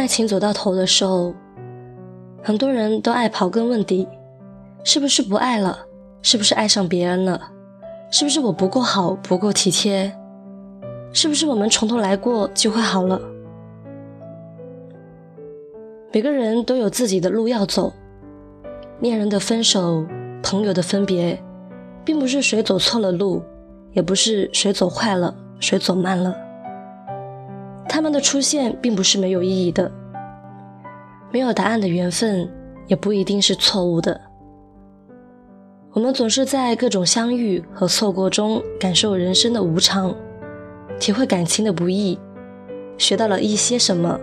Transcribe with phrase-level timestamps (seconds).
[0.00, 1.34] 爱情走到头的时候，
[2.42, 4.08] 很多人都爱刨根问底：
[4.82, 5.80] 是不是不爱了？
[6.22, 7.38] 是不是爱上别人了？
[8.10, 10.10] 是不是我不够好，不够体贴？
[11.12, 13.20] 是不是我们从头来过就会好了？
[16.14, 17.92] 每个人都有自己的路要走，
[19.00, 20.06] 恋人的分手，
[20.42, 21.38] 朋友的分别，
[22.06, 23.42] 并不是谁走错了路，
[23.92, 26.34] 也不是谁走快了，谁走慢了。
[27.92, 29.90] 他们的出现并不是没有意义的，
[31.32, 32.48] 没有答案的缘分
[32.86, 34.20] 也不一定是错误的。
[35.92, 40.14] 我们总是在各种相遇和错过中感受人生的无常，
[41.00, 42.16] 体会感情的不易，
[42.96, 44.20] 学到了一些什么，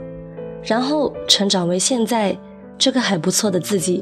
[0.64, 2.38] 然后成长为现在
[2.78, 4.02] 这个还不错的自己。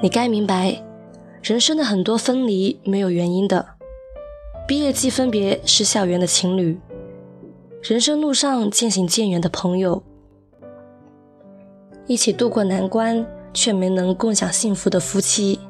[0.00, 0.80] 你该明白，
[1.42, 3.75] 人生的很多分离没有原因的。
[4.66, 6.76] 毕业季分别是校园的情侣，
[7.84, 10.02] 人生路上渐行渐远的朋友，
[12.08, 15.60] 一起度过难关却没能共享幸福的夫妻。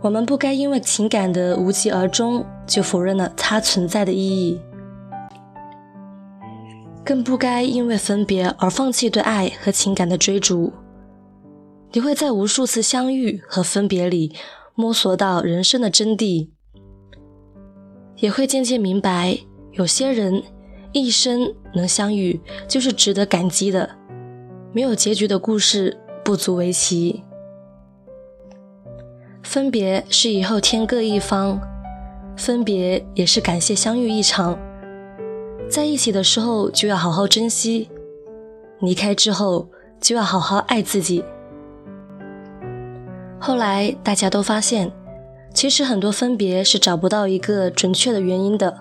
[0.00, 4.60] 我们不该因为情感的无疾而终就否认了它存在的意义，
[7.04, 10.72] 更不该因为分别而放弃对爱和情感的追逐。
[11.92, 14.34] 你会在无数次相遇和分别里
[14.74, 16.48] 摸索到人生的真谛。
[18.22, 19.36] 也会渐渐明白，
[19.72, 20.44] 有些人
[20.92, 23.96] 一生能相遇就是值得感激的。
[24.72, 27.24] 没有结局的故事不足为奇。
[29.42, 31.60] 分别是以后天各一方，
[32.36, 34.56] 分别也是感谢相遇一场。
[35.68, 37.90] 在一起的时候就要好好珍惜，
[38.82, 39.68] 离开之后
[40.00, 41.24] 就要好好爱自己。
[43.40, 44.92] 后来大家都发现。
[45.54, 48.78] 其实很多分别是找不到一个准确的原因的。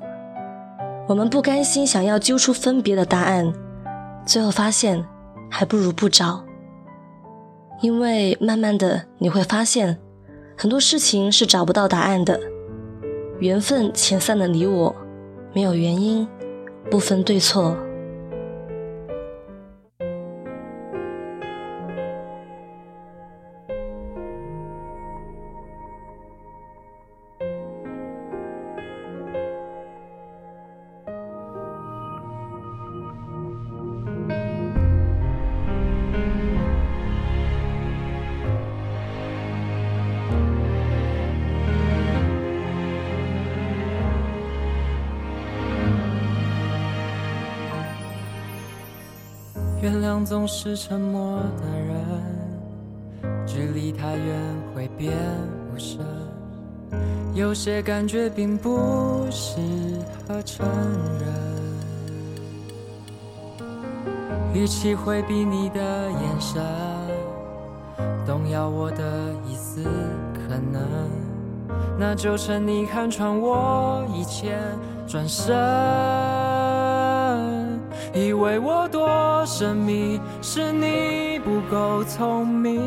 [1.08, 3.54] 我们不甘心想要揪出分别的答案，
[4.26, 5.06] 最后发现
[5.50, 6.44] 还不如不找。
[7.82, 9.98] 因为慢慢的你会发现，
[10.58, 12.40] 很多事情是找不到答案的。
[13.40, 14.96] 缘分遣散了你我，
[15.54, 16.28] 没有原因，
[16.90, 17.76] 不分对错。
[49.82, 51.98] 原谅总是沉默的人，
[53.48, 54.40] 距离太远
[54.76, 55.12] 会变
[55.74, 55.98] 不舍。
[57.34, 59.60] 有些感觉并不适
[60.28, 60.68] 合承
[61.20, 61.28] 认，
[64.54, 65.82] 与其回避你的
[66.12, 66.62] 眼神，
[68.24, 69.84] 动摇我的一丝
[70.48, 70.84] 可能，
[71.98, 74.60] 那就趁你看穿我以前
[75.08, 76.41] 转身。
[78.14, 82.80] 以为我多神秘，是你不够聪明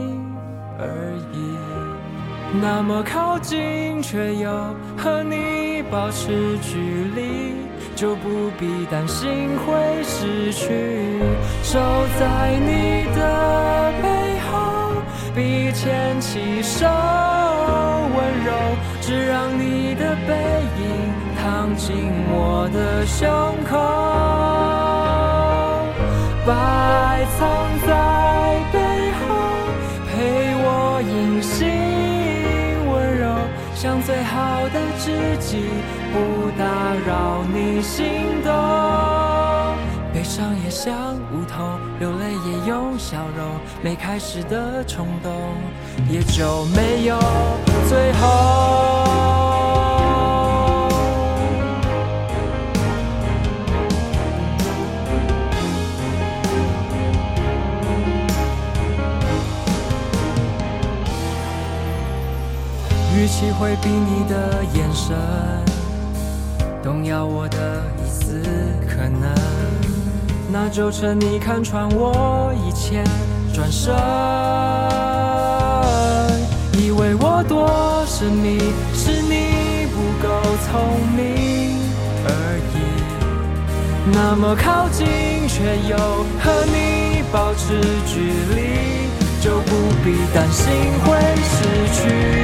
[0.78, 0.86] 而
[1.32, 1.56] 已。
[2.60, 4.50] 那么靠近，却又
[4.96, 6.78] 和你保持距
[7.16, 7.56] 离，
[7.96, 11.18] 就不必担心会失去。
[11.62, 11.80] 守
[12.20, 14.92] 在你的背后，
[15.34, 18.52] 比牵起手温柔，
[19.00, 20.34] 只让你的背
[20.78, 20.84] 影
[21.42, 23.26] 躺进我的胸
[23.68, 23.74] 口。
[26.46, 27.40] 埋藏
[27.86, 27.88] 在
[28.72, 28.78] 背
[29.20, 29.22] 后，
[30.06, 30.12] 陪
[30.56, 31.56] 我隐形
[32.90, 33.24] 温柔，
[33.74, 35.64] 像最好的知己，
[36.12, 36.64] 不打
[37.06, 38.52] 扰你心动。
[40.12, 45.32] 悲伤也像无头，流泪也用笑容，没开始的冲动，
[46.10, 47.18] 也就没有
[47.88, 49.43] 最后。
[63.34, 65.12] 与其回避你的眼神，
[66.84, 68.40] 动摇我的一丝
[68.86, 69.34] 可能，
[70.52, 73.04] 那就趁你看穿我以前
[73.52, 73.92] 转身，
[76.80, 78.56] 以为我多神秘，
[78.94, 80.40] 是你不够
[80.70, 81.80] 聪明
[82.28, 82.30] 而
[82.72, 82.76] 已。
[84.12, 85.04] 那么靠近，
[85.48, 85.96] 却又
[86.40, 89.10] 和你保持距离，
[89.40, 90.72] 就不必担心
[91.04, 91.58] 会失
[92.00, 92.43] 去。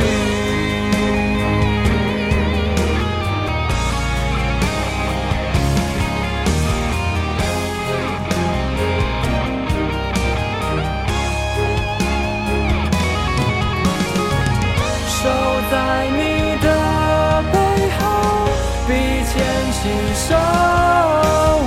[19.72, 20.34] 手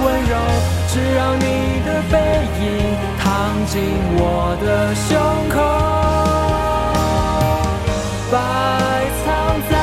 [0.03, 0.35] 温柔，
[0.89, 1.45] 只让你
[1.85, 2.13] 的背
[2.59, 2.61] 影
[3.17, 3.23] 躺
[3.65, 3.73] 进
[4.15, 4.21] 我
[4.61, 5.09] 的胸
[5.49, 5.55] 口，
[8.31, 8.35] 埋
[9.23, 9.25] 藏
[9.69, 9.73] 在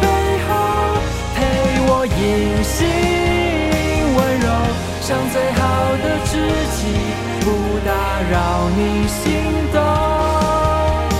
[0.00, 0.04] 背
[0.46, 0.50] 后，
[1.34, 1.38] 陪
[1.88, 2.16] 我隐
[2.62, 2.70] 形
[4.14, 4.46] 温柔，
[5.00, 5.60] 像最好
[5.98, 6.30] 的知
[6.76, 6.80] 己，
[7.40, 7.46] 不
[7.84, 7.90] 打
[8.30, 8.34] 扰
[8.76, 9.20] 你心
[9.72, 9.76] 动。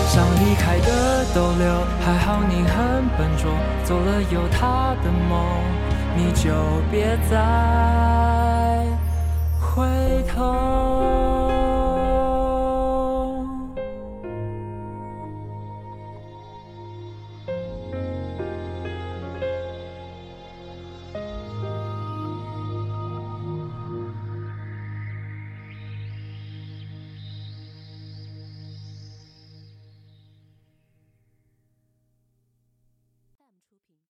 [0.08, 0.88] 想离开的
[1.34, 1.66] 逗留，
[2.04, 3.50] 还好你很笨拙，
[3.84, 5.30] 走了有他的梦，
[6.14, 6.50] 你就
[6.90, 8.86] 别再
[9.60, 9.86] 回
[10.34, 11.01] 头。